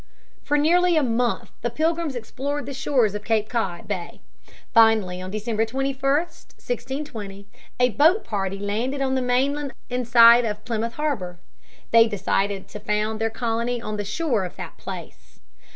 [0.41, 4.19] For nearly a month the Pilgrims explored the shores of Cape Cod Bay.
[4.73, 7.45] Finally, on December 21, 1620,
[7.79, 11.37] a boat party landed on the mainland inside of Plymouth harbor.
[11.91, 15.39] They decided to found their colony on the shore at that place.